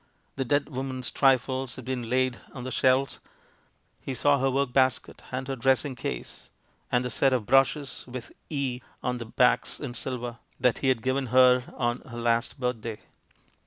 [0.35, 3.19] The dead woman's trifles had been laid on the shelves.
[4.01, 6.49] He saw her work bas ket, and her dressing case,
[6.91, 11.03] and the set of brushes, with "E" on the backs in silver, that he had
[11.03, 13.01] given her on her last birthday.